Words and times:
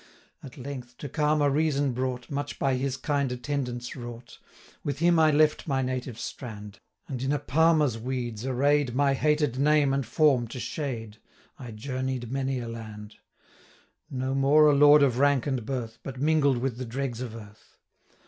At 0.41 0.57
length, 0.57 0.97
to 0.97 1.07
calmer 1.07 1.51
reason 1.51 1.93
brought, 1.93 2.31
Much 2.31 2.57
by 2.57 2.73
his 2.73 2.97
kind 2.97 3.31
attendance 3.31 3.95
wrought, 3.95 4.39
190 4.81 4.81
With 4.83 4.97
him 4.97 5.19
I 5.19 5.29
left 5.29 5.67
my 5.67 5.83
native 5.83 6.17
strand, 6.17 6.79
And, 7.07 7.21
in 7.21 7.31
a 7.31 7.37
Palmer's 7.37 7.99
weeds 7.99 8.43
array'd 8.43 8.95
My 8.95 9.13
hated 9.13 9.59
name 9.59 9.93
and 9.93 10.03
form 10.03 10.47
to 10.47 10.59
shade, 10.59 11.17
I 11.59 11.69
journey'd 11.69 12.31
many 12.31 12.57
a 12.59 12.67
land; 12.67 13.17
No 14.09 14.33
more 14.33 14.65
a 14.71 14.73
lord 14.73 15.03
of 15.03 15.19
rank 15.19 15.45
and 15.45 15.63
birth, 15.67 15.99
195 16.01 16.01
But 16.01 16.19
mingled 16.19 16.57
with 16.57 16.77
the 16.77 16.85
dregs 16.85 17.21
of 17.21 17.35
earth. 17.35 17.77